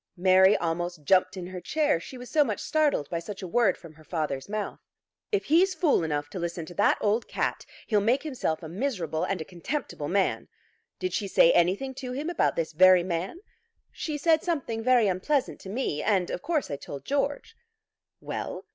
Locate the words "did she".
10.97-11.27